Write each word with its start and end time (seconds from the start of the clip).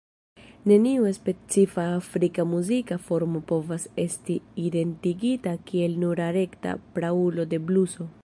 Neniu 0.69 1.03
specifa 1.17 1.83
afrika 1.97 2.45
muzika 2.53 2.97
formo 3.09 3.41
povas 3.51 3.85
esti 4.05 4.39
identigita 4.69 5.55
kiel 5.69 5.99
nura 6.05 6.33
rekta 6.39 6.73
praulo 6.97 7.47
de 7.53 7.61
bluso. 7.69 8.11